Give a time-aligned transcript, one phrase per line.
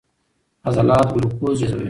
[0.67, 1.79] عضلات ګلوکوز جذبوي.